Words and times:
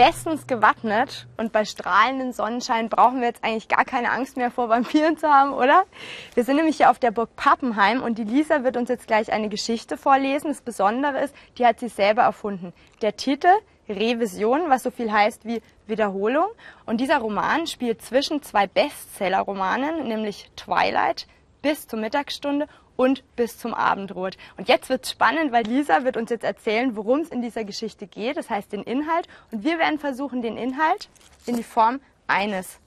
bestens 0.00 0.46
gewappnet 0.46 1.26
und 1.36 1.52
bei 1.52 1.66
strahlendem 1.66 2.32
Sonnenschein 2.32 2.88
brauchen 2.88 3.20
wir 3.20 3.26
jetzt 3.26 3.44
eigentlich 3.44 3.68
gar 3.68 3.84
keine 3.84 4.10
Angst 4.10 4.38
mehr 4.38 4.50
vor 4.50 4.70
Vampiren 4.70 5.18
zu 5.18 5.28
haben, 5.28 5.52
oder? 5.52 5.84
Wir 6.32 6.42
sind 6.42 6.56
nämlich 6.56 6.78
hier 6.78 6.90
auf 6.90 6.98
der 6.98 7.10
Burg 7.10 7.36
Pappenheim 7.36 8.02
und 8.02 8.16
die 8.16 8.24
Lisa 8.24 8.64
wird 8.64 8.78
uns 8.78 8.88
jetzt 8.88 9.06
gleich 9.06 9.30
eine 9.30 9.50
Geschichte 9.50 9.98
vorlesen. 9.98 10.48
Das 10.48 10.62
Besondere 10.62 11.20
ist, 11.20 11.34
die 11.58 11.66
hat 11.66 11.80
sie 11.80 11.90
selber 11.90 12.22
erfunden. 12.22 12.72
Der 13.02 13.18
Titel 13.18 13.50
Revision, 13.90 14.70
was 14.70 14.84
so 14.84 14.90
viel 14.90 15.12
heißt 15.12 15.44
wie 15.44 15.60
Wiederholung. 15.86 16.46
Und 16.86 17.02
dieser 17.02 17.18
Roman 17.18 17.66
spielt 17.66 18.00
zwischen 18.00 18.42
zwei 18.42 18.66
Bestseller-Romanen, 18.66 20.08
nämlich 20.08 20.50
Twilight 20.56 21.26
bis 21.60 21.86
zur 21.86 21.98
Mittagsstunde 21.98 22.68
und 23.00 23.24
bis 23.34 23.56
zum 23.56 23.72
Abendrot. 23.72 24.36
Und 24.58 24.68
jetzt 24.68 24.90
wird's 24.90 25.10
spannend, 25.10 25.52
weil 25.52 25.64
Lisa 25.64 26.04
wird 26.04 26.18
uns 26.18 26.28
jetzt 26.28 26.44
erzählen, 26.44 26.96
worum 26.96 27.20
es 27.20 27.30
in 27.30 27.40
dieser 27.40 27.64
Geschichte 27.64 28.06
geht, 28.06 28.36
das 28.36 28.50
heißt 28.50 28.72
den 28.72 28.82
Inhalt. 28.82 29.26
Und 29.50 29.64
wir 29.64 29.78
werden 29.78 29.98
versuchen, 29.98 30.42
den 30.42 30.58
Inhalt 30.58 31.08
in 31.46 31.56
die 31.56 31.62
Form 31.62 32.00
eines 32.26 32.78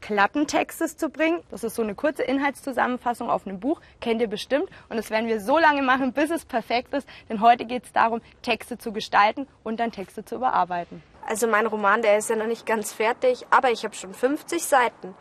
Klappentextes 0.00 0.96
zu 0.96 1.10
bringen. 1.10 1.44
Das 1.52 1.62
ist 1.62 1.76
so 1.76 1.82
eine 1.82 1.94
kurze 1.94 2.24
Inhaltszusammenfassung 2.24 3.30
auf 3.30 3.46
einem 3.46 3.60
Buch, 3.60 3.80
kennt 4.00 4.20
ihr 4.20 4.26
bestimmt. 4.26 4.68
Und 4.88 4.96
das 4.96 5.10
werden 5.10 5.28
wir 5.28 5.40
so 5.40 5.60
lange 5.60 5.82
machen, 5.82 6.12
bis 6.12 6.32
es 6.32 6.44
perfekt 6.44 6.92
ist. 6.92 7.06
Denn 7.28 7.40
heute 7.40 7.64
geht 7.64 7.84
es 7.84 7.92
darum, 7.92 8.20
Texte 8.42 8.78
zu 8.78 8.92
gestalten 8.92 9.46
und 9.62 9.78
dann 9.78 9.92
Texte 9.92 10.24
zu 10.24 10.34
überarbeiten. 10.34 11.04
Also 11.24 11.46
mein 11.46 11.68
Roman, 11.68 12.02
der 12.02 12.18
ist 12.18 12.28
ja 12.28 12.34
noch 12.34 12.48
nicht 12.48 12.66
ganz 12.66 12.92
fertig, 12.92 13.46
aber 13.50 13.70
ich 13.70 13.84
habe 13.84 13.94
schon 13.94 14.12
50 14.12 14.60
Seiten. 14.60 15.14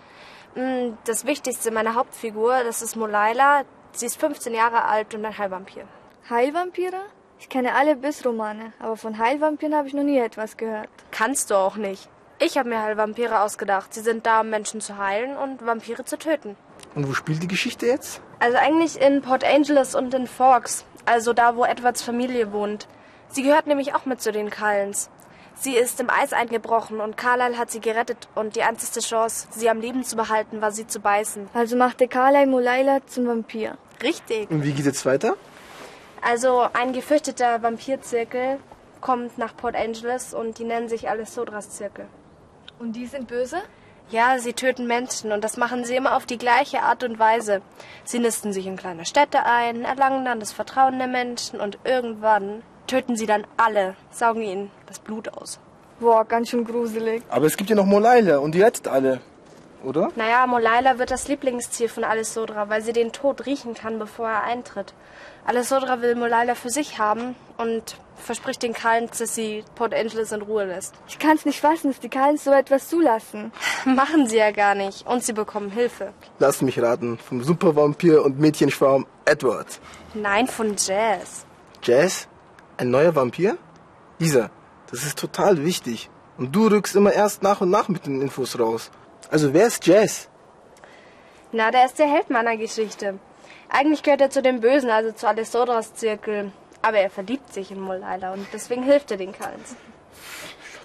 Mm, 0.56 0.98
das 1.06 1.28
Wichtigste 1.28 1.70
meiner 1.70 1.94
Hauptfigur, 1.94 2.64
das 2.64 2.82
ist 2.82 2.96
Molaila. 2.96 3.66
Sie 3.94 4.06
ist 4.06 4.20
15 4.20 4.53
Jahre 4.53 4.86
alt 4.86 5.14
und 5.14 5.25
ein 5.25 5.38
Heilvampir. 5.38 5.84
Heilvampire? 6.30 7.02
Ich 7.39 7.50
kenne 7.50 7.75
alle 7.75 7.95
Bissromane, 7.95 8.72
aber 8.80 8.95
von 8.95 9.17
Heilvampiren 9.17 9.75
habe 9.75 9.88
ich 9.88 9.94
noch 9.94 10.03
nie 10.03 10.20
etwas 10.20 10.58
gehört. 10.58 10.89
Kannst 11.11 11.52
du 11.52 11.56
auch 11.56 11.75
nicht. 11.75 12.08
Ich 12.39 12.58
habe 12.58 12.69
mir 12.69 12.81
Heilvampire 12.81 13.42
ausgedacht. 13.42 13.94
Sie 13.94 14.02
sind 14.02 14.25
da, 14.25 14.42
um 14.42 14.50
Menschen 14.50 14.81
zu 14.81 14.97
heilen 14.97 15.36
und 15.38 15.66
Vampire 15.66 16.06
zu 16.06 16.17
töten. 16.17 16.56
Und 16.95 17.08
wo 17.08 17.14
spielt 17.14 17.44
die 17.44 17.47
Geschichte 17.47 17.86
jetzt? 17.86 18.22
Also 18.39 18.58
eigentlich 18.58 19.00
in 19.00 19.22
Port 19.22 19.44
Angeles 19.44 19.95
und 19.95 20.14
in 20.14 20.28
Forks, 20.28 20.86
also 21.06 21.34
da, 21.34 21.56
wo 21.56 21.66
Edwards 21.66 22.02
Familie 22.02 22.52
wohnt. 22.52 22.88
Sie 23.30 23.44
gehört 23.44 23.67
nämlich 23.67 23.94
auch 23.95 24.06
mit 24.06 24.22
zu 24.22 24.31
den 24.31 24.50
Cullens. 24.50 25.09
Sie 25.62 25.76
ist 25.76 26.00
im 26.00 26.09
Eis 26.09 26.34
eingebrochen 26.34 27.00
und 27.02 27.17
Carlyle 27.17 27.56
hat 27.56 27.70
sie 27.70 27.81
gerettet 27.81 28.28
und 28.34 28.56
die 28.56 28.64
einzige 28.64 29.00
Chance, 29.06 29.48
sie 29.52 29.70
am 29.70 29.80
Leben 29.80 30.03
zu 30.03 30.16
behalten, 30.16 30.59
war 30.59 30.72
sie 30.72 30.88
zu 30.88 31.00
beißen. 31.00 31.50
Also 31.53 31.76
machte 31.76 32.08
Carlyle 32.08 32.48
Molaila 32.48 33.06
zum 33.06 33.28
Vampir. 33.28 33.78
Richtig. 34.02 34.50
Und 34.50 34.64
wie 34.64 34.72
geht 34.72 34.86
jetzt 34.86 35.06
weiter? 35.06 35.36
Also 36.20 36.66
ein 36.73 36.94
gefürchteter 36.94 37.62
Vampirzirkel 37.62 38.58
kommt 39.02 39.38
nach 39.38 39.56
Port 39.56 39.76
Angeles 39.76 40.34
und 40.34 40.58
die 40.58 40.64
nennen 40.64 40.90
sich 40.90 41.09
alle 41.09 41.28
Sodras 41.28 41.70
Zirkel. 41.70 42.08
Und 42.80 42.96
die 42.96 43.06
sind 43.06 43.28
böse? 43.28 43.62
Ja, 44.09 44.40
sie 44.40 44.53
töten 44.53 44.88
Menschen 44.88 45.31
und 45.31 45.44
das 45.44 45.58
machen 45.58 45.86
sie 45.86 45.96
immer 45.96 46.16
auf 46.16 46.25
die 46.25 46.40
gleiche 46.40 46.81
Art 46.81 47.03
und 47.03 47.20
Weise. 47.20 47.62
Sie 48.03 48.18
nisten 48.18 48.52
sich 48.52 48.66
in 48.66 48.78
kleine 48.78 49.06
Städte 49.06 49.46
ein, 49.46 49.86
erlangen 49.86 50.25
dann 50.25 50.40
das 50.40 50.53
Vertrauen 50.53 50.97
der 50.97 51.07
Menschen 51.07 51.62
und 51.62 51.78
irgendwann 51.84 52.63
töten 52.91 53.16
sie 53.16 53.25
dann 53.25 53.47
alle, 53.56 53.96
saugen 54.12 54.41
ihnen 54.41 54.72
das 54.85 55.00
Blut 55.00 55.29
aus. 55.29 55.59
Boah, 56.02 56.25
ganz 56.25 56.50
schön 56.50 56.66
gruselig. 56.66 57.24
Aber 57.29 57.46
es 57.46 57.56
gibt 57.56 57.69
ja 57.69 57.75
noch 57.75 57.85
Molaila 57.85 58.40
und 58.40 58.53
die 58.53 58.62
rettet 58.62 58.90
alle, 58.90 59.22
oder? 59.85 60.09
Naja, 60.18 60.46
Molaila 60.46 61.00
wird 61.00 61.09
das 61.09 61.30
Lieblingsziel 61.30 61.88
von 61.88 62.03
Alessodra, 62.03 62.68
weil 62.68 62.81
sie 62.81 62.91
den 62.91 63.13
Tod 63.13 63.46
riechen 63.46 63.75
kann, 63.75 63.97
bevor 63.97 64.28
er 64.28 64.44
eintritt. 64.44 64.94
Alessodra 65.46 66.01
will 66.01 66.16
Molaila 66.16 66.53
für 66.53 66.69
sich 66.69 67.00
haben 67.00 67.35
und 67.57 67.96
verspricht 68.18 68.62
den 68.62 68.74
Kallens, 68.74 69.19
dass 69.19 69.35
sie 69.35 69.63
Port 69.75 69.94
Angeles 69.94 70.34
in 70.34 70.41
Ruhe 70.41 70.66
lässt. 70.66 70.94
Ich 71.07 71.18
kann 71.18 71.38
es 71.38 71.46
nicht 71.46 71.62
fassen, 71.62 71.91
dass 71.91 72.01
die 72.01 72.09
Kallens 72.09 72.44
so 72.44 72.51
etwas 72.51 72.90
zulassen. 72.90 73.53
Machen 73.85 74.28
sie 74.28 74.38
ja 74.38 74.51
gar 74.51 74.75
nicht 74.75 75.07
und 75.07 75.24
sie 75.24 75.34
bekommen 75.34 75.72
Hilfe. 75.72 76.12
Lass 76.40 76.62
mich 76.62 76.81
raten, 76.81 77.18
vom 77.18 77.41
Supervampir 77.41 78.25
und 78.25 78.38
Mädchenschwarm 78.38 79.06
Edward. 79.24 79.80
Nein, 80.13 80.47
von 80.47 80.75
Jazz. 80.78 81.46
Jazz? 81.84 82.28
Ein 82.81 82.90
neuer 82.90 83.14
Vampir? 83.14 83.59
Isa, 84.18 84.50
das 84.90 85.03
ist 85.03 85.19
total 85.19 85.64
wichtig. 85.64 86.09
Und 86.40 86.56
du 86.56 86.66
rückst 86.66 86.96
immer 86.96 87.14
erst 87.14 87.44
nach 87.44 87.62
und 87.62 87.69
nach 87.69 87.90
mit 87.90 88.08
den 88.08 88.19
Infos 88.24 88.58
raus. 88.58 88.90
Also 89.30 89.53
wer 89.53 89.68
ist 89.68 89.86
Jazz? 89.86 90.28
Na, 91.52 91.69
der 91.69 91.86
ist 91.86 92.00
der 92.00 92.08
Held 92.08 92.31
meiner 92.31 92.58
Geschichte. 92.58 93.19
Eigentlich 93.69 94.02
gehört 94.02 94.22
er 94.22 94.31
zu 94.31 94.42
den 94.42 94.62
Bösen, 94.62 94.90
also 94.90 95.12
zu 95.12 95.28
Alessodras 95.28 95.94
Zirkel. 95.94 96.52
Aber 96.81 96.97
er 96.97 97.12
verliebt 97.12 97.53
sich 97.53 97.69
in 97.69 97.80
Molaila 97.80 98.34
und 98.34 98.47
deswegen 98.52 98.81
hilft 98.81 99.12
er 99.12 99.18
den 99.18 99.31
Kallens. 99.31 99.75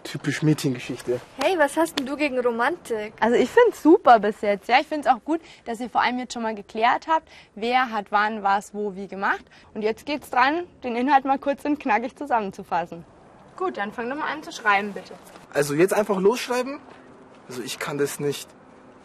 Typisch 0.06 0.42
Mädchengeschichte. 0.42 1.20
Hey, 1.42 1.58
was 1.58 1.76
hast 1.76 1.98
denn 1.98 2.06
du 2.06 2.16
gegen 2.16 2.38
Romantik? 2.38 3.12
Also 3.18 3.34
ich 3.34 3.50
finde 3.50 3.70
es 3.72 3.82
super 3.82 4.20
bis 4.20 4.40
jetzt. 4.40 4.68
Ja, 4.68 4.76
ich 4.80 4.86
finde 4.86 5.08
es 5.08 5.12
auch 5.14 5.24
gut, 5.24 5.40
dass 5.64 5.80
ihr 5.80 5.90
vor 5.90 6.00
allem 6.00 6.20
jetzt 6.20 6.32
schon 6.32 6.44
mal 6.44 6.54
geklärt 6.54 7.08
habt, 7.08 7.28
wer 7.56 7.90
hat 7.90 8.06
wann, 8.10 8.44
was, 8.44 8.72
wo, 8.72 8.94
wie 8.94 9.08
gemacht. 9.08 9.44
Und 9.74 9.82
jetzt 9.82 10.06
geht's 10.06 10.30
dran, 10.30 10.62
den 10.84 10.94
Inhalt 10.94 11.24
mal 11.24 11.40
kurz 11.40 11.64
und 11.64 11.80
knackig 11.80 12.14
zusammenzufassen. 12.16 13.04
Gut, 13.56 13.78
dann 13.78 13.92
fang 13.92 14.08
doch 14.08 14.16
mal 14.16 14.32
an 14.32 14.44
zu 14.44 14.52
schreiben, 14.52 14.92
bitte. 14.92 15.14
Also 15.52 15.74
jetzt 15.74 15.92
einfach 15.92 16.20
losschreiben? 16.20 16.78
Also 17.48 17.62
ich 17.62 17.80
kann 17.80 17.98
das 17.98 18.20
nicht. 18.20 18.48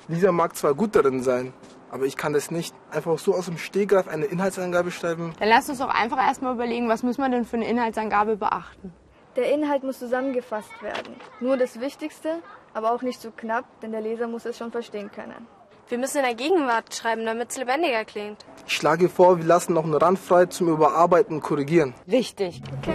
Lisa 0.07 0.31
mag 0.31 0.55
zwar 0.55 0.75
gut 0.75 0.95
darin 0.95 1.23
sein, 1.23 1.51
aber 1.89 2.05
ich 2.05 2.15
kann 2.15 2.33
das 2.33 2.51
nicht 2.51 2.75
einfach 2.91 3.17
so 3.17 3.33
aus 3.33 3.45
dem 3.45 3.57
Stehgreif 3.57 4.07
eine 4.07 4.25
Inhaltsangabe 4.25 4.91
schreiben. 4.91 5.33
Dann 5.39 5.49
lasst 5.49 5.67
uns 5.69 5.79
doch 5.79 5.89
einfach 5.89 6.19
erstmal 6.19 6.53
überlegen, 6.53 6.89
was 6.89 7.01
müssen 7.01 7.21
wir 7.21 7.29
denn 7.29 7.45
für 7.45 7.55
eine 7.57 7.67
Inhaltsangabe 7.67 8.37
beachten. 8.37 8.93
Der 9.37 9.49
Inhalt 9.53 9.83
muss 9.83 9.99
zusammengefasst 9.99 10.81
werden. 10.81 11.15
Nur 11.39 11.55
das 11.55 11.79
Wichtigste, 11.79 12.39
aber 12.73 12.91
auch 12.91 13.01
nicht 13.01 13.21
so 13.21 13.31
knapp, 13.31 13.63
denn 13.81 13.93
der 13.93 14.01
Leser 14.01 14.27
muss 14.27 14.45
es 14.45 14.57
schon 14.57 14.71
verstehen 14.71 15.09
können. 15.09 15.47
Wir 15.87 15.97
müssen 15.97 16.17
in 16.17 16.23
der 16.23 16.35
Gegenwart 16.35 16.93
schreiben, 16.93 17.25
damit 17.25 17.51
es 17.51 17.57
lebendiger 17.57 18.03
klingt. 18.03 18.45
Ich 18.67 18.75
schlage 18.75 19.07
vor, 19.07 19.37
wir 19.37 19.45
lassen 19.45 19.73
noch 19.73 19.85
einen 19.85 19.93
Rand 19.93 20.19
frei 20.19 20.47
zum 20.47 20.67
Überarbeiten 20.69 21.35
und 21.37 21.41
Korrigieren. 21.41 21.93
Richtig. 22.09 22.61
Okay. 22.79 22.93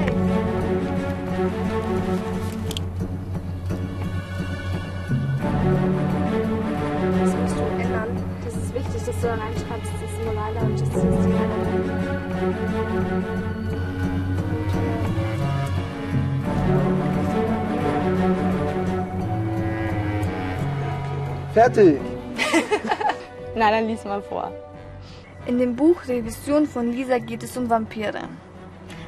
Das 7.22 7.34
musst 7.34 7.56
du 7.56 7.62
ändern. 7.82 8.24
Das 8.44 8.54
ist 8.56 8.74
wichtig, 8.74 9.04
dass 9.06 9.20
du 9.20 9.26
da 9.26 9.36
Fertig! 21.56 21.98
Na, 23.56 23.70
dann 23.70 23.86
lies 23.86 24.04
mal 24.04 24.20
vor. 24.20 24.52
In 25.46 25.56
dem 25.56 25.74
Buch 25.74 26.06
Revision 26.06 26.66
von 26.66 26.92
Lisa 26.92 27.16
geht 27.16 27.42
es 27.42 27.56
um 27.56 27.70
Vampire. 27.70 28.28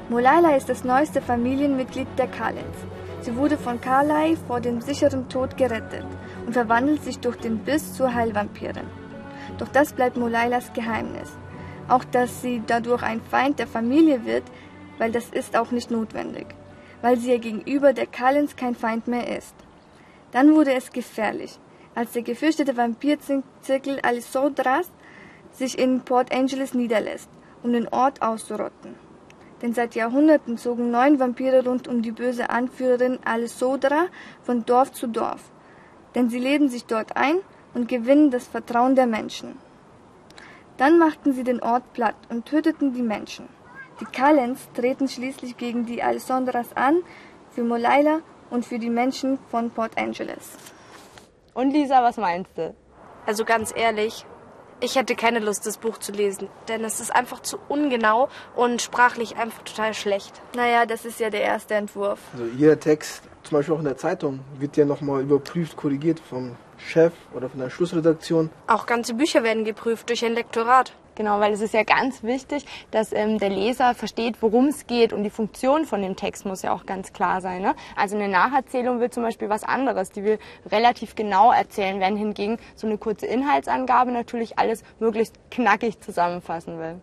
Molaila 0.08 0.56
ist 0.56 0.70
das 0.70 0.82
neueste 0.82 1.20
Familienmitglied 1.20 2.06
der 2.16 2.26
Kalens. 2.28 2.78
Sie 3.20 3.36
wurde 3.36 3.58
von 3.58 3.78
Carlyle 3.82 4.38
vor 4.46 4.62
dem 4.62 4.80
sicheren 4.80 5.28
Tod 5.28 5.58
gerettet 5.58 6.06
und 6.46 6.54
verwandelt 6.54 7.04
sich 7.04 7.18
durch 7.18 7.36
den 7.36 7.58
Biss 7.58 7.92
zur 7.92 8.14
Heilvampirin. 8.14 8.88
Doch 9.58 9.68
das 9.68 9.92
bleibt 9.92 10.16
Molailas 10.16 10.72
Geheimnis. 10.72 11.30
Auch 11.86 12.04
dass 12.04 12.40
sie 12.40 12.62
dadurch 12.66 13.02
ein 13.02 13.20
Feind 13.20 13.58
der 13.58 13.66
Familie 13.66 14.24
wird, 14.24 14.44
weil 14.96 15.12
das 15.12 15.28
ist 15.28 15.54
auch 15.54 15.70
nicht 15.70 15.90
notwendig, 15.90 16.46
weil 17.02 17.18
sie 17.18 17.30
ja 17.30 17.38
gegenüber 17.38 17.92
der 17.92 18.06
Kalens 18.06 18.56
kein 18.56 18.74
Feind 18.74 19.06
mehr 19.06 19.36
ist. 19.36 19.54
Dann 20.32 20.54
wurde 20.54 20.72
es 20.72 20.92
gefährlich, 20.92 21.58
als 21.98 22.12
der 22.12 22.22
gefürchtete 22.22 22.76
Vampirzirkel 22.76 23.98
Alisodras 24.02 24.88
sich 25.50 25.76
in 25.76 26.02
Port 26.02 26.32
Angeles 26.32 26.72
niederlässt, 26.72 27.28
um 27.64 27.72
den 27.72 27.88
Ort 27.88 28.22
auszurotten. 28.22 28.94
Denn 29.60 29.74
seit 29.74 29.96
Jahrhunderten 29.96 30.58
zogen 30.58 30.92
neun 30.92 31.18
Vampire 31.18 31.64
rund 31.64 31.88
um 31.88 32.00
die 32.00 32.12
böse 32.12 32.50
Anführerin 32.50 33.18
Alessodra 33.24 34.06
von 34.44 34.64
Dorf 34.64 34.92
zu 34.92 35.08
Dorf. 35.08 35.50
Denn 36.14 36.30
sie 36.30 36.38
leben 36.38 36.68
sich 36.68 36.84
dort 36.84 37.16
ein 37.16 37.40
und 37.74 37.88
gewinnen 37.88 38.30
das 38.30 38.46
Vertrauen 38.46 38.94
der 38.94 39.08
Menschen. 39.08 39.56
Dann 40.76 41.00
machten 41.00 41.32
sie 41.32 41.42
den 41.42 41.60
Ort 41.60 41.92
platt 41.94 42.14
und 42.28 42.46
töteten 42.46 42.94
die 42.94 43.02
Menschen. 43.02 43.48
Die 44.00 44.04
Kallens 44.04 44.68
treten 44.72 45.08
schließlich 45.08 45.56
gegen 45.56 45.84
die 45.84 46.00
Alessandras 46.00 46.76
an, 46.76 47.02
für 47.50 47.64
Molaila 47.64 48.20
und 48.50 48.64
für 48.64 48.78
die 48.78 48.88
Menschen 48.88 49.40
von 49.50 49.72
Port 49.72 49.98
Angeles. 49.98 50.77
Und 51.54 51.72
Lisa, 51.72 52.02
was 52.02 52.16
meinst 52.16 52.50
du? 52.56 52.74
Also 53.26 53.44
ganz 53.44 53.72
ehrlich, 53.74 54.24
ich 54.80 54.96
hätte 54.96 55.16
keine 55.16 55.40
Lust, 55.40 55.66
das 55.66 55.76
Buch 55.76 55.98
zu 55.98 56.12
lesen, 56.12 56.48
denn 56.68 56.84
es 56.84 57.00
ist 57.00 57.14
einfach 57.14 57.40
zu 57.40 57.58
ungenau 57.68 58.28
und 58.54 58.80
sprachlich 58.80 59.36
einfach 59.36 59.62
total 59.62 59.92
schlecht. 59.92 60.40
Naja, 60.54 60.86
das 60.86 61.04
ist 61.04 61.18
ja 61.20 61.30
der 61.30 61.42
erste 61.42 61.74
Entwurf. 61.74 62.20
Also 62.32 62.44
jeder 62.56 62.78
Text, 62.78 63.22
zum 63.42 63.58
Beispiel 63.58 63.74
auch 63.74 63.80
in 63.80 63.86
der 63.86 63.96
Zeitung, 63.96 64.40
wird 64.58 64.76
ja 64.76 64.84
nochmal 64.84 65.22
überprüft, 65.22 65.76
korrigiert 65.76 66.20
vom 66.20 66.56
Chef 66.78 67.12
oder 67.34 67.48
von 67.48 67.60
der 67.60 67.70
Schlussredaktion. 67.70 68.50
Auch 68.66 68.86
ganze 68.86 69.14
Bücher 69.14 69.42
werden 69.42 69.64
geprüft 69.64 70.08
durch 70.08 70.24
ein 70.24 70.34
Lektorat. 70.34 70.92
Genau, 71.18 71.40
weil 71.40 71.52
es 71.52 71.60
ist 71.60 71.74
ja 71.74 71.82
ganz 71.82 72.22
wichtig, 72.22 72.64
dass 72.92 73.12
ähm, 73.12 73.38
der 73.38 73.50
Leser 73.50 73.94
versteht, 73.94 74.40
worum 74.40 74.66
es 74.66 74.86
geht 74.86 75.12
und 75.12 75.24
die 75.24 75.30
Funktion 75.30 75.84
von 75.84 76.00
dem 76.00 76.14
Text 76.14 76.46
muss 76.46 76.62
ja 76.62 76.72
auch 76.72 76.86
ganz 76.86 77.12
klar 77.12 77.40
sein. 77.40 77.60
Ne? 77.60 77.74
Also 77.96 78.14
eine 78.14 78.28
Nacherzählung 78.28 79.00
will 79.00 79.10
zum 79.10 79.24
Beispiel 79.24 79.48
was 79.48 79.64
anderes, 79.64 80.12
die 80.12 80.22
will 80.22 80.38
relativ 80.70 81.16
genau 81.16 81.50
erzählen, 81.50 81.98
wenn 81.98 82.16
hingegen 82.16 82.58
so 82.76 82.86
eine 82.86 82.98
kurze 82.98 83.26
Inhaltsangabe 83.26 84.12
natürlich 84.12 84.60
alles 84.60 84.84
möglichst 85.00 85.34
knackig 85.50 86.00
zusammenfassen 86.00 86.78
will. 86.78 87.00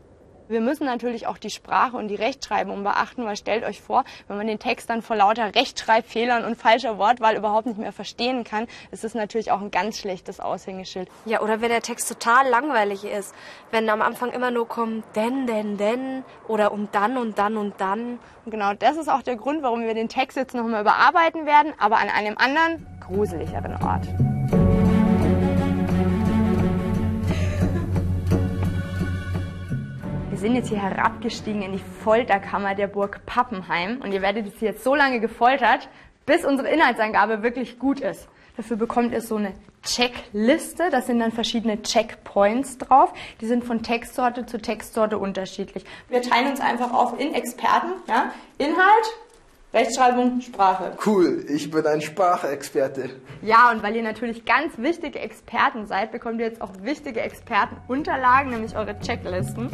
Wir 0.48 0.62
müssen 0.62 0.86
natürlich 0.86 1.26
auch 1.26 1.38
die 1.38 1.50
Sprache 1.50 1.98
und 1.98 2.08
die 2.08 2.16
Rechtschreibung 2.16 2.84
beachten, 2.84 3.26
weil 3.26 3.36
stellt 3.36 3.64
euch 3.64 3.82
vor, 3.82 4.04
wenn 4.28 4.38
man 4.38 4.46
den 4.46 4.60
Text 4.60 4.90
dann 4.90 5.02
vor 5.02 5.16
lauter 5.16 5.56
Rechtschreibfehlern 5.56 6.46
und 6.46 6.56
falscher 6.56 6.98
Wortwahl 7.00 7.36
überhaupt 7.36 7.66
nicht 7.66 7.80
mehr 7.80 7.92
verstehen 7.92 8.44
kann, 8.44 8.68
ist 8.92 9.04
es 9.04 9.16
natürlich 9.16 9.52
auch 9.52 9.62
ein 9.62 9.72
ganz 9.72 9.98
schlechtes 10.00 10.40
Aushängeschild. 10.40 11.10
Ja, 11.26 11.42
oder 11.42 11.62
wenn 11.62 11.70
der 11.70 11.82
Text 11.82 12.08
total 12.10 12.48
langweilig 12.48 13.06
ist. 13.06 13.34
Wenn 13.72 13.90
am 13.90 14.02
Anfang 14.02 14.32
immer 14.32 14.52
nur 14.52 14.68
kommt, 14.68 15.04
denn, 15.16 15.48
denn, 15.48 15.78
denn 15.78 16.24
oder 16.48 16.72
und 16.72 16.94
dann 16.94 17.18
und 17.18 17.40
dann 17.40 17.58
und 17.58 17.82
dann. 17.82 18.20
Und 18.46 18.52
genau 18.52 18.74
das 18.74 18.98
ist 18.98 19.10
auch 19.10 19.24
der 19.24 19.38
Grund, 19.38 19.64
warum 19.64 19.82
wir 19.82 19.94
den 19.96 20.10
Text 20.10 20.38
jetzt 20.38 20.54
nochmal 20.54 20.82
überarbeiten 20.82 21.46
werden, 21.46 21.74
aber 21.80 21.98
an 21.98 22.10
einem 22.10 22.38
anderen, 22.38 22.86
gruseligeren 23.00 23.82
Ort. 23.84 24.08
Wir 30.36 30.42
sind 30.42 30.56
jetzt 30.56 30.68
hier 30.68 30.82
herabgestiegen 30.82 31.62
in 31.62 31.72
die 31.72 31.82
Folterkammer 32.04 32.76
der 32.76 32.88
Burg 32.88 33.26
Pappenheim 33.26 34.02
und 34.02 34.12
ihr 34.12 34.22
werdet 34.22 34.60
jetzt 34.60 34.84
so 34.84 34.94
lange 34.94 35.22
gefoltert, 35.22 35.88
bis 36.26 36.44
unsere 36.44 36.68
Inhaltsangabe 36.68 37.42
wirklich 37.42 37.80
gut 37.80 38.02
ist. 38.02 38.28
Dafür 38.58 38.76
bekommt 38.76 39.14
ihr 39.14 39.22
so 39.22 39.38
eine 39.38 39.54
Checkliste, 39.84 40.90
da 40.92 41.02
sind 41.02 41.20
dann 41.20 41.32
verschiedene 41.32 41.82
Checkpoints 41.82 42.80
drauf. 42.80 43.14
Die 43.40 43.46
sind 43.46 43.64
von 43.64 43.82
Textsorte 43.82 44.46
zu 44.46 44.58
Textsorte 44.58 45.18
unterschiedlich. 45.18 45.86
Wir 46.10 46.22
teilen 46.22 46.50
uns 46.50 46.60
einfach 46.60 46.92
auf 46.92 47.18
in 47.18 47.34
Experten, 47.34 47.94
ja? 48.10 48.34
Inhalt, 48.58 49.06
Rechtschreibung, 49.74 50.42
Sprache. 50.42 50.98
Cool, 51.06 51.46
ich 51.48 51.72
bin 51.72 51.88
ein 51.88 52.02
Sprachexperte. 52.02 53.10
Ja, 53.42 53.72
und 53.72 53.84
weil 53.84 53.96
ihr 53.96 54.04
natürlich 54.04 54.44
ganz 54.44 54.78
wichtige 54.78 55.20
Experten 55.20 55.88
seid, 55.88 56.12
bekommt 56.12 56.42
ihr 56.42 56.48
jetzt 56.48 56.62
auch 56.62 56.72
wichtige 56.82 57.22
Expertenunterlagen, 57.22 58.52
nämlich 58.52 58.76
eure 58.76 59.00
Checklisten. 59.00 59.70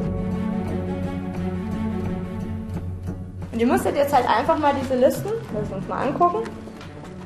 Ihr 3.61 3.67
müsstet 3.67 3.95
jetzt 3.95 4.11
halt 4.11 4.27
einfach 4.27 4.57
mal 4.57 4.73
diese 4.73 4.95
Listen, 4.95 5.29
lass 5.53 5.71
uns 5.71 5.87
mal 5.87 6.07
angucken, 6.07 6.49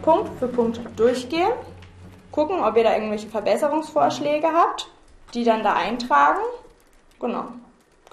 Punkt 0.01 0.37
für 0.37 0.49
Punkt 0.49 0.81
durchgehen, 0.97 1.53
gucken, 2.29 2.59
ob 2.59 2.75
ihr 2.75 2.83
da 2.83 2.93
irgendwelche 2.93 3.29
Verbesserungsvorschläge 3.29 4.47
habt, 4.47 4.89
die 5.33 5.45
dann 5.45 5.63
da 5.63 5.75
eintragen. 5.75 6.41
Genau. 7.21 7.45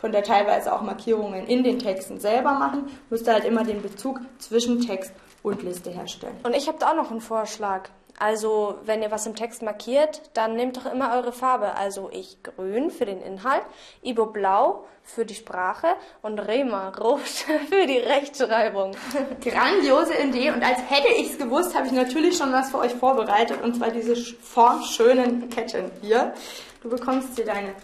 Könnt 0.00 0.14
ihr 0.14 0.22
teilweise 0.22 0.72
auch 0.72 0.82
Markierungen 0.82 1.48
in 1.48 1.64
den 1.64 1.80
Texten 1.80 2.20
selber 2.20 2.52
machen, 2.52 2.90
müsst 3.10 3.26
ihr 3.26 3.32
halt 3.32 3.44
immer 3.44 3.64
den 3.64 3.82
Bezug 3.82 4.20
zwischen 4.38 4.80
Text 4.80 5.12
und 5.42 5.64
Liste 5.64 5.90
herstellen. 5.90 6.36
Und 6.44 6.54
ich 6.54 6.68
habe 6.68 6.78
da 6.78 6.90
auch 6.90 6.96
noch 6.96 7.10
einen 7.10 7.20
Vorschlag. 7.20 7.88
Also, 8.22 8.78
wenn 8.84 9.02
ihr 9.02 9.10
was 9.10 9.26
im 9.26 9.34
Text 9.34 9.62
markiert, 9.62 10.22
dann 10.34 10.54
nehmt 10.54 10.76
doch 10.76 10.86
immer 10.86 11.12
eure 11.16 11.32
Farbe. 11.32 11.74
Also 11.74 12.08
ich 12.12 12.40
grün 12.44 12.92
für 12.92 13.04
den 13.04 13.20
Inhalt, 13.20 13.64
Ibo 14.00 14.26
blau 14.26 14.84
für 15.02 15.26
die 15.26 15.34
Sprache 15.34 15.88
und 16.22 16.38
Rema 16.38 16.90
rot 17.00 17.18
für 17.18 17.84
die 17.84 17.98
Rechtschreibung. 17.98 18.92
Grandiose 19.40 20.14
Idee 20.14 20.52
und 20.52 20.62
als 20.62 20.78
hätte 20.88 21.08
ich 21.18 21.32
es 21.32 21.38
gewusst, 21.38 21.74
habe 21.74 21.88
ich 21.88 21.92
natürlich 21.92 22.36
schon 22.36 22.52
was 22.52 22.70
für 22.70 22.78
euch 22.78 22.94
vorbereitet 22.94 23.60
und 23.60 23.74
zwar 23.74 23.90
diese 23.90 24.14
formschönen 24.14 25.50
Ketten 25.50 25.90
hier. 26.00 26.32
Du 26.80 26.90
bekommst 26.90 27.34
hier 27.34 27.46
deine 27.46 27.74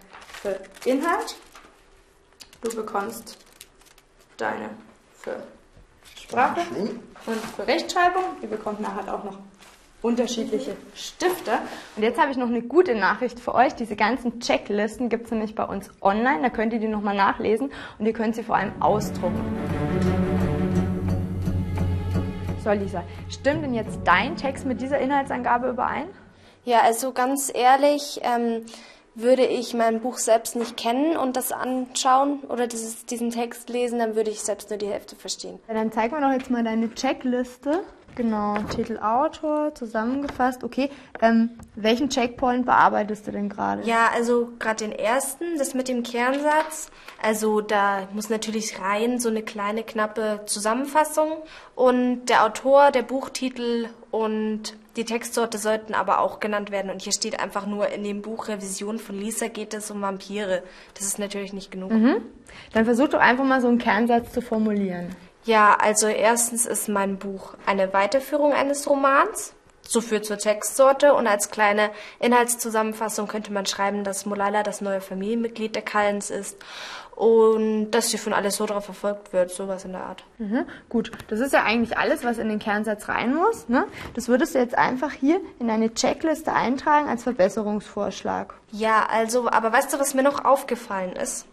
für 0.40 0.60
Inhalt, 0.84 1.34
du 2.60 2.76
bekommst 2.76 3.38
deine 4.36 4.70
für 5.18 5.42
Sprache 6.14 6.60
und 7.26 7.40
für 7.56 7.66
Rechtschreibung. 7.66 8.22
Ihr 8.40 8.48
bekommt 8.48 8.78
nachher 8.78 9.12
auch 9.12 9.24
noch 9.24 9.38
unterschiedliche 10.02 10.76
Stifte. 10.94 11.52
Und 11.96 12.02
jetzt 12.02 12.20
habe 12.20 12.30
ich 12.30 12.36
noch 12.36 12.48
eine 12.48 12.62
gute 12.62 12.94
Nachricht 12.94 13.40
für 13.40 13.54
euch. 13.54 13.74
Diese 13.74 13.96
ganzen 13.96 14.40
Checklisten 14.40 15.08
gibt 15.08 15.26
es 15.26 15.30
nämlich 15.32 15.54
bei 15.54 15.64
uns 15.64 15.90
online. 16.00 16.42
Da 16.42 16.50
könnt 16.50 16.72
ihr 16.72 16.78
die 16.78 16.88
nochmal 16.88 17.16
nachlesen 17.16 17.72
und 17.98 18.06
ihr 18.06 18.12
könnt 18.12 18.34
sie 18.34 18.42
vor 18.42 18.56
allem 18.56 18.80
ausdrucken. 18.80 19.40
So, 22.62 22.70
Lisa, 22.70 23.02
stimmt 23.28 23.64
denn 23.64 23.74
jetzt 23.74 23.98
dein 24.04 24.36
Text 24.36 24.66
mit 24.66 24.80
dieser 24.80 24.98
Inhaltsangabe 24.98 25.68
überein? 25.68 26.06
Ja, 26.64 26.82
also 26.82 27.12
ganz 27.12 27.50
ehrlich, 27.52 28.20
ähm, 28.22 28.66
würde 29.14 29.46
ich 29.46 29.74
mein 29.74 30.00
Buch 30.00 30.18
selbst 30.18 30.54
nicht 30.54 30.76
kennen 30.76 31.16
und 31.16 31.36
das 31.36 31.50
anschauen 31.50 32.40
oder 32.48 32.68
dieses, 32.68 33.04
diesen 33.06 33.30
Text 33.30 33.68
lesen, 33.68 33.98
dann 33.98 34.14
würde 34.14 34.30
ich 34.30 34.42
selbst 34.42 34.70
nur 34.70 34.78
die 34.78 34.86
Hälfte 34.86 35.16
verstehen. 35.16 35.58
Ja, 35.66 35.74
dann 35.74 35.90
zeig 35.90 36.12
mir 36.12 36.20
doch 36.20 36.30
jetzt 36.30 36.50
mal 36.50 36.62
deine 36.62 36.94
Checkliste. 36.94 37.84
Genau, 38.18 38.56
Titel 38.74 38.98
Autor, 38.98 39.76
zusammengefasst. 39.76 40.64
Okay, 40.64 40.90
ähm, 41.22 41.50
welchen 41.76 42.10
Checkpoint 42.10 42.66
bearbeitest 42.66 43.28
du 43.28 43.30
denn 43.30 43.48
gerade? 43.48 43.84
Ja, 43.84 44.10
also 44.12 44.48
gerade 44.58 44.88
den 44.88 44.90
ersten, 44.90 45.56
das 45.56 45.72
mit 45.72 45.86
dem 45.86 46.02
Kernsatz. 46.02 46.90
Also 47.22 47.60
da 47.60 48.08
muss 48.12 48.28
natürlich 48.28 48.80
rein 48.80 49.20
so 49.20 49.28
eine 49.28 49.42
kleine, 49.42 49.84
knappe 49.84 50.40
Zusammenfassung. 50.46 51.28
Und 51.76 52.26
der 52.26 52.44
Autor, 52.44 52.90
der 52.90 53.02
Buchtitel 53.02 53.86
und 54.10 54.76
die 54.96 55.04
Textsorte 55.04 55.56
sollten 55.56 55.94
aber 55.94 56.18
auch 56.18 56.40
genannt 56.40 56.72
werden. 56.72 56.90
Und 56.90 57.02
hier 57.02 57.12
steht 57.12 57.38
einfach 57.38 57.66
nur 57.66 57.86
in 57.86 58.02
dem 58.02 58.20
Buch 58.20 58.48
Revision 58.48 58.98
von 58.98 59.16
Lisa 59.16 59.46
geht 59.46 59.74
es 59.74 59.92
um 59.92 60.02
Vampire. 60.02 60.64
Das 60.94 61.06
ist 61.06 61.20
natürlich 61.20 61.52
nicht 61.52 61.70
genug. 61.70 61.92
Mhm. 61.92 62.16
Dann 62.72 62.84
versuch 62.84 63.06
doch 63.06 63.20
einfach 63.20 63.44
mal 63.44 63.60
so 63.60 63.68
einen 63.68 63.78
Kernsatz 63.78 64.32
zu 64.32 64.42
formulieren. 64.42 65.14
Ja, 65.48 65.78
also 65.80 66.08
erstens 66.08 66.66
ist 66.66 66.90
mein 66.90 67.16
Buch 67.16 67.54
eine 67.64 67.94
Weiterführung 67.94 68.52
eines 68.52 68.86
Romans. 68.86 69.54
So 69.80 70.02
viel 70.02 70.20
zur 70.20 70.36
Textsorte 70.36 71.14
und 71.14 71.26
als 71.26 71.50
kleine 71.50 71.88
Inhaltszusammenfassung 72.20 73.28
könnte 73.28 73.50
man 73.50 73.64
schreiben, 73.64 74.04
dass 74.04 74.26
Molala 74.26 74.62
das 74.62 74.82
neue 74.82 75.00
Familienmitglied 75.00 75.74
der 75.74 75.80
Cullens 75.80 76.28
ist 76.28 76.58
und 77.16 77.92
dass 77.92 78.10
sie 78.10 78.18
von 78.18 78.34
Alessandra 78.34 78.82
verfolgt 78.82 79.32
wird, 79.32 79.50
sowas 79.50 79.86
in 79.86 79.92
der 79.92 80.02
Art. 80.02 80.22
Mhm, 80.36 80.66
gut, 80.90 81.12
das 81.28 81.40
ist 81.40 81.54
ja 81.54 81.62
eigentlich 81.62 81.96
alles, 81.96 82.24
was 82.24 82.36
in 82.36 82.50
den 82.50 82.58
Kernsatz 82.58 83.08
rein 83.08 83.34
muss. 83.34 83.70
Ne? 83.70 83.86
Das 84.12 84.28
würdest 84.28 84.54
du 84.54 84.58
jetzt 84.58 84.76
einfach 84.76 85.12
hier 85.12 85.40
in 85.58 85.70
eine 85.70 85.94
Checkliste 85.94 86.52
eintragen 86.52 87.08
als 87.08 87.22
Verbesserungsvorschlag. 87.22 88.52
Ja, 88.70 89.06
also, 89.10 89.48
aber 89.48 89.72
weißt 89.72 89.94
du, 89.94 89.98
was 89.98 90.12
mir 90.12 90.24
noch 90.24 90.44
aufgefallen 90.44 91.16
ist? 91.16 91.46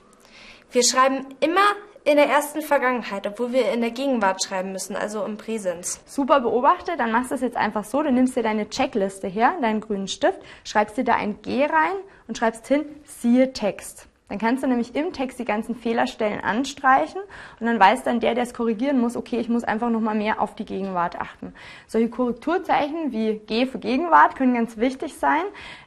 Wir 0.69 0.83
schreiben 0.83 1.27
immer 1.39 1.61
in 2.05 2.17
der 2.17 2.29
ersten 2.29 2.61
Vergangenheit, 2.61 3.25
obwohl 3.25 3.51
wir 3.51 3.71
in 3.71 3.81
der 3.81 3.89
Gegenwart 3.89 4.43
schreiben 4.43 4.71
müssen, 4.71 4.95
also 4.95 5.25
im 5.25 5.37
Präsens. 5.37 6.01
Super 6.05 6.39
beobachtet, 6.39 6.99
dann 6.99 7.11
machst 7.11 7.31
du 7.31 7.35
es 7.35 7.41
jetzt 7.41 7.57
einfach 7.57 7.83
so, 7.83 8.03
du 8.03 8.11
nimmst 8.11 8.35
dir 8.35 8.43
deine 8.43 8.69
Checkliste 8.69 9.27
her, 9.27 9.55
deinen 9.59 9.81
grünen 9.81 10.07
Stift, 10.07 10.39
schreibst 10.63 10.97
dir 10.97 11.03
da 11.03 11.15
ein 11.15 11.41
G 11.41 11.65
rein 11.65 11.95
und 12.27 12.37
schreibst 12.37 12.67
hin, 12.67 12.85
siehe 13.03 13.53
Text. 13.53 14.07
Dann 14.29 14.39
kannst 14.39 14.63
du 14.63 14.67
nämlich 14.67 14.95
im 14.95 15.13
Text 15.13 15.37
die 15.37 15.45
ganzen 15.45 15.75
Fehlerstellen 15.75 16.41
anstreichen 16.41 17.21
und 17.59 17.65
dann 17.67 17.79
weiß 17.79 18.03
dann 18.03 18.19
der, 18.19 18.33
der 18.33 18.43
es 18.43 18.55
korrigieren 18.55 18.99
muss, 18.99 19.15
okay, 19.15 19.39
ich 19.39 19.49
muss 19.49 19.63
einfach 19.63 19.89
nochmal 19.89 20.15
mehr 20.15 20.41
auf 20.41 20.55
die 20.55 20.65
Gegenwart 20.65 21.19
achten. 21.19 21.53
Solche 21.85 22.09
Korrekturzeichen 22.09 23.11
wie 23.11 23.35
G 23.45 23.67
für 23.67 23.77
Gegenwart 23.77 24.35
können 24.35 24.55
ganz 24.55 24.77
wichtig 24.77 25.15
sein. 25.15 25.43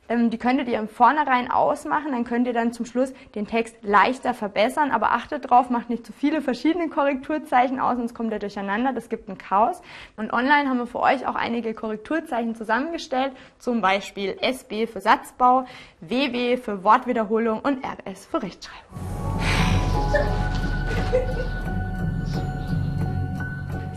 Ähm, 0.09 0.31
die 0.31 0.38
könntet 0.38 0.69
ihr 0.69 0.79
im 0.79 0.88
Vornherein 0.88 1.50
ausmachen, 1.50 2.12
dann 2.12 2.25
könnt 2.25 2.47
ihr 2.47 2.53
dann 2.53 2.73
zum 2.73 2.87
Schluss 2.87 3.12
den 3.35 3.47
Text 3.47 3.77
leichter 3.83 4.35
verbessern, 4.35 4.91
aber 4.91 5.12
achtet 5.12 5.50
drauf, 5.50 5.71
macht 5.71 5.91
nicht 5.91 6.07
zu 6.07 6.12
viele 6.12 6.41
verschiedene 6.41 6.88
Korrekturzeichen 6.88 7.81
aus, 7.81 7.97
sonst 7.97 8.15
kommt 8.15 8.33
ihr 8.33 8.38
durcheinander, 8.38 8.93
das 8.93 9.09
gibt 9.09 9.29
ein 9.29 9.38
Chaos. 9.38 9.83
Und 10.17 10.33
online 10.33 10.69
haben 10.69 10.79
wir 10.79 10.87
für 10.87 11.00
euch 11.00 11.27
auch 11.27 11.35
einige 11.35 11.75
Korrekturzeichen 11.75 12.55
zusammengestellt, 12.55 13.33
zum 13.59 13.81
Beispiel 13.81 14.37
SB 14.41 14.87
für 14.87 15.00
Satzbau, 15.00 15.67
WW 16.00 16.57
für 16.57 16.83
Wortwiederholung 16.85 17.61
und 17.61 17.85
RS 17.85 18.27
für 18.27 18.43
Rechtschreibung. 18.43 18.99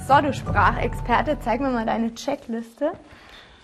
So, 0.08 0.22
du 0.22 0.34
Sprachexperte, 0.34 1.39
zeig 1.39 1.62
mir 1.62 1.70
mal 1.70 1.86
deine 1.86 2.13
Checkliste. 2.13 2.91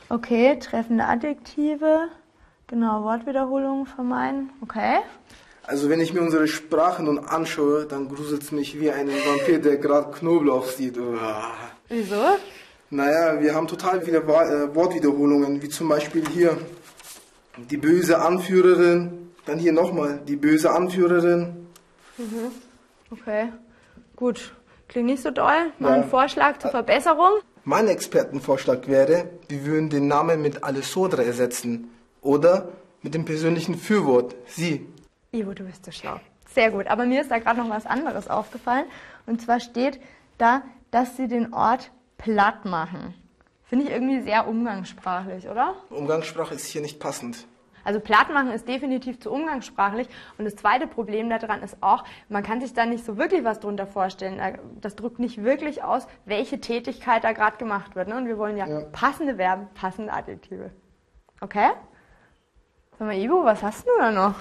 Okay, 0.09 0.57
treffende 0.59 1.03
Adjektive. 1.03 2.07
Genau, 2.67 3.03
Wortwiederholungen 3.03 3.85
vermeiden. 3.85 4.49
Okay. 4.61 4.97
Also 5.65 5.89
wenn 5.89 5.99
ich 5.99 6.13
mir 6.13 6.21
unsere 6.21 6.47
Sprache 6.47 7.03
nun 7.03 7.19
anschaue, 7.19 7.85
dann 7.85 8.07
gruselt 8.09 8.43
es 8.43 8.51
mich 8.51 8.79
wie 8.79 8.91
ein 8.91 9.07
Vampir, 9.09 9.59
der 9.59 9.77
gerade 9.77 10.11
Knoblauch 10.11 10.65
sieht. 10.67 10.97
Uah. 10.97 11.43
Wieso? 11.89 12.21
Naja, 12.89 13.39
wir 13.41 13.53
haben 13.53 13.67
total 13.67 14.01
viele 14.01 14.19
äh, 14.19 14.75
Wortwiederholungen, 14.75 15.61
wie 15.61 15.69
zum 15.69 15.89
Beispiel 15.89 16.27
hier 16.29 16.57
die 17.57 17.77
böse 17.77 18.21
Anführerin, 18.21 19.31
dann 19.45 19.59
hier 19.59 19.73
nochmal 19.73 20.21
die 20.25 20.35
böse 20.35 20.71
Anführerin. 20.71 21.67
Okay. 23.11 23.51
Gut. 24.15 24.53
Klingt 24.87 25.07
nicht 25.07 25.21
so 25.23 25.31
doll. 25.31 25.71
Mal 25.79 25.89
Ja. 25.89 25.95
einen 25.95 26.09
Vorschlag 26.09 26.59
zur 26.59 26.71
Verbesserung. 26.71 27.31
Mein 27.65 27.87
Expertenvorschlag 27.89 28.87
wäre, 28.87 29.29
wir 29.49 29.65
würden 29.65 29.89
den 29.89 30.07
Namen 30.07 30.41
mit 30.41 30.63
Alessandra 30.63 31.23
ersetzen 31.23 31.89
oder 32.27 32.67
mit 33.01 33.13
dem 33.13 33.23
persönlichen 33.23 33.75
Fürwort, 33.75 34.35
sie. 34.45 34.85
Ivo, 35.31 35.53
du 35.53 35.63
bist 35.63 35.85
so 35.85 35.91
schlau. 35.91 36.19
Sehr 36.49 36.71
gut. 36.71 36.87
Aber 36.87 37.05
mir 37.05 37.21
ist 37.21 37.31
da 37.31 37.39
gerade 37.39 37.59
noch 37.59 37.69
was 37.69 37.85
anderes 37.85 38.29
aufgefallen. 38.29 38.85
Und 39.25 39.41
zwar 39.41 39.59
steht 39.59 39.99
da, 40.37 40.61
dass 40.91 41.15
sie 41.15 41.27
den 41.27 41.53
Ort 41.53 41.91
platt 42.17 42.65
machen. 42.65 43.13
Finde 43.63 43.85
ich 43.85 43.91
irgendwie 43.91 44.21
sehr 44.21 44.47
umgangssprachlich, 44.47 45.47
oder? 45.47 45.75
Umgangssprache 45.89 46.53
ist 46.53 46.65
hier 46.67 46.81
nicht 46.81 46.99
passend. 46.99 47.47
Also 47.83 48.01
platt 48.01 48.29
machen 48.33 48.51
ist 48.51 48.67
definitiv 48.67 49.21
zu 49.21 49.31
umgangssprachlich. 49.31 50.09
Und 50.37 50.43
das 50.43 50.57
zweite 50.57 50.87
Problem 50.87 51.29
daran 51.29 51.63
ist 51.63 51.77
auch, 51.79 52.03
man 52.27 52.43
kann 52.43 52.59
sich 52.59 52.73
da 52.73 52.85
nicht 52.85 53.05
so 53.05 53.17
wirklich 53.17 53.45
was 53.45 53.61
drunter 53.61 53.87
vorstellen. 53.87 54.41
Das 54.81 54.97
drückt 54.97 55.19
nicht 55.19 55.43
wirklich 55.43 55.83
aus, 55.83 56.07
welche 56.25 56.59
Tätigkeit 56.59 57.23
da 57.23 57.31
gerade 57.31 57.55
gemacht 57.55 57.95
wird. 57.95 58.09
Ne? 58.09 58.17
Und 58.17 58.27
wir 58.27 58.37
wollen 58.37 58.57
ja, 58.57 58.67
ja, 58.67 58.81
passende 58.91 59.35
Verben, 59.35 59.67
passende 59.73 60.11
Adjektive. 60.11 60.71
Okay? 61.39 61.69
Sag 62.99 63.07
mal, 63.07 63.17
Ivo, 63.17 63.43
was 63.43 63.61
hast 63.61 63.85
du 63.85 63.91
da 63.99 64.11
noch? 64.11 64.35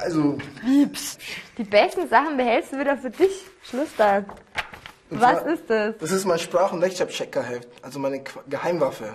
Also. 0.00 0.36
Liebs. 0.64 1.16
Die 1.56 1.62
besten 1.62 2.08
Sachen 2.08 2.36
behältst 2.36 2.72
du 2.72 2.78
wieder 2.78 2.96
für 2.96 3.10
dich. 3.10 3.44
Schlusstag. 3.62 4.26
Was 5.10 5.40
zwar, 5.40 5.46
ist 5.46 5.62
das? 5.68 5.94
Das 5.98 6.10
ist 6.10 6.24
mein 6.24 6.38
Sprach- 6.38 6.72
und 6.72 6.82
Rechtschreibcheckerheft, 6.82 7.68
also 7.82 8.00
meine 8.00 8.22
Geheimwaffe. 8.48 9.14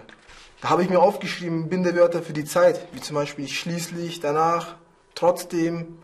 Da 0.62 0.70
habe 0.70 0.84
ich 0.84 0.90
mir 0.90 1.00
aufgeschrieben 1.00 1.68
Bindewörter 1.68 2.22
für 2.22 2.34
die 2.34 2.46
Zeit, 2.46 2.88
wie 2.94 3.02
zum 3.02 3.16
Beispiel 3.16 3.48
schließlich, 3.48 4.20
danach, 4.22 4.76
trotzdem. 5.14 6.00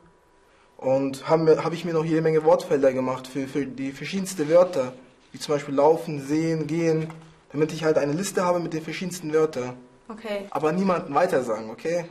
Und 0.77 1.29
habe 1.29 1.63
hab 1.63 1.71
ich 1.71 1.85
mir 1.85 1.93
noch 1.93 2.03
jede 2.03 2.21
Menge 2.21 2.43
Wortfelder 2.43 2.91
gemacht 2.91 3.27
für, 3.27 3.47
für 3.47 3.65
die 3.65 3.93
verschiedensten 3.93 4.49
Wörter, 4.49 4.91
wie 5.31 5.39
zum 5.39 5.55
Beispiel 5.55 5.75
laufen, 5.75 6.21
sehen, 6.21 6.67
gehen, 6.67 7.09
damit 7.53 7.71
ich 7.71 7.85
halt 7.85 7.97
eine 7.97 8.11
Liste 8.11 8.43
habe 8.43 8.59
mit 8.59 8.73
den 8.73 8.81
verschiedensten 8.83 9.33
Wörtern. 9.33 9.77
Okay. 10.07 10.47
Aber 10.51 10.71
niemandem 10.71 11.15
weitersagen, 11.15 11.69
okay? 11.69 12.05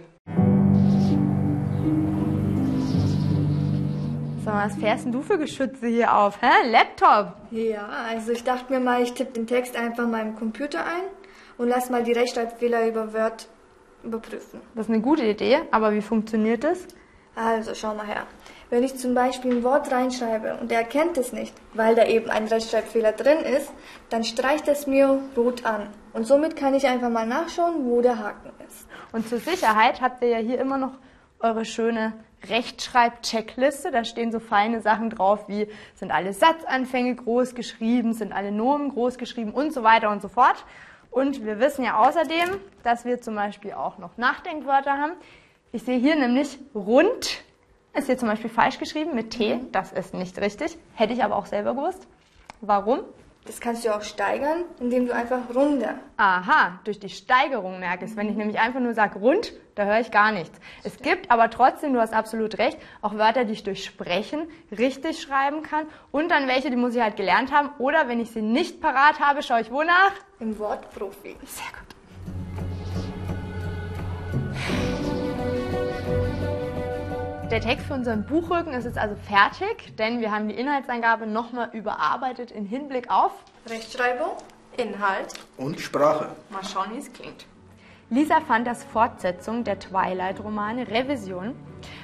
Sag 4.45 4.55
mal, 4.55 4.67
was 4.67 4.77
fährst 4.77 5.05
denn 5.05 5.13
du 5.13 5.23
für 5.23 5.39
Geschütze 5.39 5.87
hier 5.87 6.15
auf? 6.15 6.43
Hä? 6.43 6.69
Laptop? 6.71 7.35
Ja, 7.51 7.89
also 8.11 8.33
ich 8.33 8.45
dachte 8.45 8.73
mir 8.73 8.81
mal, 8.81 9.03
ich 9.03 9.15
tippe 9.15 9.33
den 9.33 9.47
Text 9.47 9.77
einfach 9.77 10.07
mal 10.07 10.21
im 10.21 10.37
Computer 10.37 10.85
ein 10.85 11.05
und 11.57 11.69
lass 11.69 11.89
mal 11.89 12.03
die 12.03 12.13
Rechtschreibfehler 12.13 12.87
über 12.89 13.15
Word 13.15 13.49
überprüfen. 14.03 14.61
Das 14.75 14.87
ist 14.87 14.93
eine 14.93 15.01
gute 15.01 15.25
Idee, 15.25 15.61
aber 15.71 15.93
wie 15.93 16.03
funktioniert 16.03 16.63
das? 16.65 16.87
Also, 17.37 17.75
schau 17.75 17.95
mal 17.95 18.07
her. 18.07 18.26
Wenn 18.71 18.83
ich 18.83 18.97
zum 18.97 19.14
Beispiel 19.14 19.57
ein 19.57 19.62
Wort 19.62 19.91
reinschreibe 19.91 20.57
und 20.61 20.71
er 20.71 20.81
erkennt 20.81 21.19
es 21.19 21.33
nicht, 21.33 21.55
weil 21.75 21.95
da 21.95 22.07
eben 22.07 22.31
ein 22.31 22.47
Rechtschreibfehler 22.47 23.12
drin 23.12 23.38
ist, 23.38 23.73
dann 24.09 24.25
streicht 24.25 24.69
es 24.69 24.87
mir 24.87 25.21
rot 25.37 25.64
an. 25.64 25.88
Und 26.12 26.26
somit 26.26 26.57
kann 26.57 26.75
ich 26.75 26.87
einfach 26.87 27.11
mal 27.11 27.26
nachschauen, 27.26 27.87
wo 27.87 28.00
der 28.00 28.19
Haken 28.19 28.50
ist. 28.69 28.87
Und 29.12 29.29
zur 29.29 29.38
Sicherheit 29.38 30.00
habt 30.00 30.23
ihr 30.23 30.29
ja 30.29 30.38
hier 30.38 30.61
immer 30.61 30.79
noch 30.79 30.93
eure 31.41 31.64
schöne 31.64 32.14
Rechtschreib-Checkliste. 32.49 33.91
Da 33.91 34.05
stehen 34.05 34.33
so 34.33 34.41
feine 34.41 34.81
Sachen 34.81 35.11
drauf 35.11 35.49
wie 35.49 35.69
sind 35.95 36.11
alle 36.11 36.33
Satzanfänge 36.33 37.14
groß 37.17 37.55
geschrieben, 37.55 38.12
sind 38.12 38.33
alle 38.33 38.53
Nomen 38.53 38.91
groß 38.91 39.19
geschrieben 39.19 39.53
und 39.53 39.73
so 39.73 39.83
weiter 39.83 40.11
und 40.11 40.23
so 40.23 40.29
fort. 40.29 40.64
Und 41.11 41.45
wir 41.45 41.61
wissen 41.61 41.85
ja 41.85 41.97
außerdem, 41.99 42.61
dass 42.83 43.05
wir 43.05 43.21
zum 43.21 43.37
Beispiel 43.37 43.73
auch 43.73 43.99
noch 43.99 44.17
Nachdenkwörter 44.17 44.99
haben. 44.99 45.12
Ich 45.75 45.83
sehe 45.83 45.99
hier 45.99 46.14
nämlich 46.14 46.57
rund, 46.73 47.43
ist 47.95 48.07
hier 48.07 48.16
zum 48.16 48.28
Beispiel 48.28 48.49
falsch 48.49 48.78
geschrieben 48.78 49.12
mit 49.16 49.31
T, 49.31 49.59
das 49.73 49.90
ist 49.90 50.14
nicht 50.14 50.40
richtig. 50.40 50.78
Hätte 50.95 51.12
ich 51.14 51.25
aber 51.25 51.35
auch 51.35 51.47
selber 51.47 51.75
gewusst. 51.75 52.07
Warum? 52.61 53.00
Das 53.45 53.61
kannst 53.61 53.85
du 53.85 53.93
auch 53.93 54.02
steigern, 54.02 54.62
indem 54.78 55.09
du 55.09 55.12
einfach 55.12 55.40
runter. 55.52 55.97
Aha, 56.16 56.78
durch 56.85 57.00
die 57.00 57.09
Steigerung 57.09 57.81
merke 57.81 58.04
ich 58.04 58.12
es. 58.12 58.16
Wenn 58.16 58.28
ich 58.28 58.37
nämlich 58.37 58.61
einfach 58.61 58.78
nur 58.78 58.95
sage 58.95 59.19
rund, 59.19 59.52
da 59.75 59.85
höre 59.85 59.99
ich 59.99 60.12
gar 60.12 60.31
nichts. 60.31 60.57
Es 60.85 60.99
gibt 60.99 61.33
aber 61.33 61.50
trotzdem, 61.50 61.93
du 61.93 62.00
hast 62.00 62.14
absolut 62.14 62.59
recht, 62.59 62.78
auch 63.02 63.14
Wörter, 63.14 63.45
die 63.45 63.54
ich 63.54 63.64
durch 63.64 63.85
Sprechen 63.85 64.47
richtig 64.71 65.21
schreiben 65.21 65.64
kann. 65.64 65.87
Und 66.12 66.31
dann 66.31 66.47
welche, 66.47 66.71
die 66.71 66.76
muss 66.76 66.95
ich 66.95 67.02
halt 67.02 67.16
gelernt 67.16 67.50
haben. 67.50 67.71
Oder 67.81 68.07
wenn 68.07 68.21
ich 68.21 68.31
sie 68.31 68.43
nicht 68.43 68.81
parat 68.81 69.19
habe, 69.19 69.43
schaue 69.43 69.62
ich 69.62 69.73
wonach? 69.73 70.12
Im 70.38 70.57
Wortprofi. 70.57 71.35
Sehr 71.43 71.73
gut. 71.73 71.94
Der 77.54 77.61
Text 77.61 77.87
für 77.87 77.94
unseren 77.94 78.26
Buchrücken 78.26 78.73
ist 78.73 78.84
jetzt 78.84 78.99
also 78.99 79.14
fertig, 79.14 79.94
denn 79.96 80.18
wir 80.18 80.32
haben 80.32 80.49
die 80.49 80.56
Inhaltsangabe 80.56 81.25
nochmal 81.25 81.70
überarbeitet 81.73 82.50
in 82.50 82.66
Hinblick 82.66 83.08
auf 83.08 83.30
Rechtschreibung, 83.68 84.32
Inhalt 84.76 85.34
und 85.56 85.80
Sprache. 85.80 86.30
Mal 86.50 86.64
schauen, 86.64 86.88
wie 86.92 86.99
es 86.99 87.12
klingt. 87.12 87.46
Lisa 88.11 88.40
fand 88.40 88.66
das 88.66 88.82
Fortsetzung 88.82 89.62
der 89.62 89.78
Twilight-Romane 89.78 90.88
Revision 90.88 91.54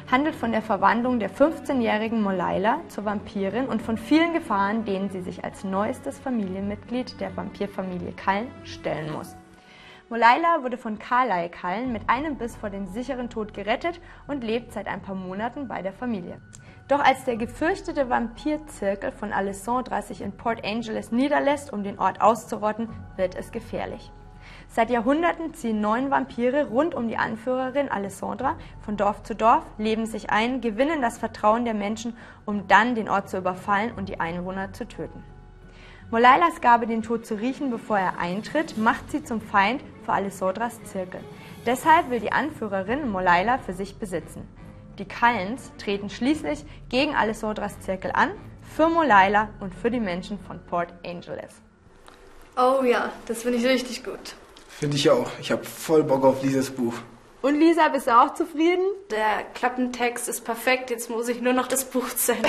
handelt 0.09 0.37
von 0.37 0.53
der 0.53 0.63
Verwandlung 0.63 1.19
der 1.19 1.33
15-jährigen 1.33 2.23
Molaila 2.23 2.79
zur 2.87 3.07
Vampirin 3.07 3.67
und 3.67 3.83
von 3.83 3.99
vielen 3.99 4.33
Gefahren, 4.33 4.85
denen 4.85 5.11
sie 5.11 5.21
sich 5.21 5.43
als 5.43 5.65
neuestes 5.65 6.21
Familienmitglied 6.21 7.21
der 7.21 7.37
Vampirfamilie 7.37 8.13
Kallen 8.13 8.53
stellen 8.63 9.11
muss. 9.11 9.35
Molaila 10.11 10.65
wurde 10.65 10.77
von 10.77 10.99
Cullen 10.99 11.93
mit 11.93 12.11
einem 12.11 12.37
Biss 12.37 12.57
vor 12.57 12.69
dem 12.69 12.89
sicheren 12.89 13.31
Tod 13.31 13.55
gerettet 13.55 14.01
und 14.27 14.43
lebt 14.43 14.73
seit 14.73 14.89
ein 14.89 15.03
paar 15.03 15.15
Monaten 15.15 15.69
bei 15.69 15.83
der 15.83 15.93
Familie. 15.93 16.41
Doch 16.89 16.99
als 16.99 17.25
der 17.27 17.37
gefürchtete 17.37 18.11
Vampirzirkel 18.11 19.13
von 19.13 19.33
Alessandra 19.33 20.03
sich 20.03 20.21
in 20.21 20.33
Port 20.33 20.65
Angeles 20.65 21.13
niederlässt, 21.13 21.73
um 21.73 21.85
den 21.85 22.01
Ort 22.01 22.21
auszurotten, 22.21 22.89
wird 23.15 23.37
es 23.37 23.53
gefährlich. 23.53 24.11
Seit 24.67 24.91
Jahrhunderten 24.91 25.55
ziehen 25.55 25.81
neun 25.81 26.11
Vampire 26.11 26.67
rund 26.71 26.97
um 26.97 27.07
die 27.07 27.17
Anführerin 27.17 27.89
Alessandra 27.89 28.57
von 28.81 28.97
Dorf 28.97 29.23
zu 29.23 29.37
Dorf, 29.37 29.65
leben 29.79 30.07
sich 30.07 30.31
ein, 30.31 30.61
gewinnen 30.61 31.01
das 31.03 31.19
Vertrauen 31.19 31.65
der 31.65 31.75
Menschen, 31.75 32.17
um 32.45 32.67
dann 32.67 32.97
den 32.97 33.09
Ort 33.09 33.29
zu 33.29 33.39
überfallen 33.39 33.93
und 33.97 34.09
die 34.09 34.19
Einwohner 34.19 34.73
zu 34.73 34.89
töten. 34.89 35.23
Molailas 36.13 36.61
Gabe, 36.61 36.89
den 36.89 37.03
Tod 37.03 37.25
zu 37.25 37.37
riechen, 37.37 37.71
bevor 37.71 37.97
er 37.97 38.19
eintritt, 38.19 38.77
macht 38.77 39.13
sie 39.13 39.23
zum 39.23 39.41
Feind 39.41 39.81
für 40.11 40.15
Alessandras 40.15 40.83
Zirkel. 40.85 41.21
Deshalb 41.67 42.11
will 42.11 42.19
die 42.19 42.33
Anführerin 42.33 43.11
Molaila 43.11 43.59
für 43.59 43.73
sich 43.73 43.97
besitzen. 43.97 44.43
Die 44.99 45.07
Cullens 45.07 45.71
treten 45.79 46.11
schließlich 46.11 46.65
gegen 46.89 47.15
Alessandras 47.15 47.79
Zirkel 47.81 48.11
an, 48.13 48.33
für 48.77 48.89
Molaila 48.89 49.51
und 49.61 49.73
für 49.73 49.91
die 49.91 50.01
Menschen 50.01 50.39
von 50.41 50.59
Port 50.67 50.93
Angeles. 51.05 51.55
Oh 52.57 52.83
ja, 52.83 53.13
das 53.27 53.43
finde 53.43 53.59
ich 53.59 53.67
richtig 53.67 54.03
gut. 54.03 54.35
Finde 54.69 54.97
ich 54.97 55.09
auch. 55.11 55.31
Ich 55.41 55.53
habe 55.53 55.65
voll 55.65 56.03
Bock 56.03 56.25
auf 56.25 56.41
dieses 56.41 56.71
Buch. 56.71 56.95
Und 57.43 57.55
Lisa, 57.55 57.89
bist 57.89 58.07
du 58.07 58.11
auch 58.11 58.35
zufrieden? 58.35 58.85
Der 59.11 59.45
Klappentext 59.55 60.29
ist 60.29 60.45
perfekt, 60.45 60.91
jetzt 60.91 61.09
muss 61.09 61.29
ich 61.29 61.41
nur 61.41 61.53
noch 61.53 61.69
das 61.69 61.85
Buch 61.85 62.09
zu 62.09 62.33
Ende 62.33 62.49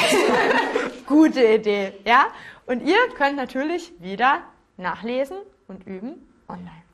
Gute 1.05 1.45
Idee, 1.45 1.93
ja? 2.05 2.25
Und 2.65 2.81
ihr 2.81 2.97
könnt 3.15 3.35
natürlich 3.35 3.93
wieder 3.99 4.41
nachlesen 4.77 5.37
und 5.67 5.85
üben 5.85 6.27
online. 6.49 6.90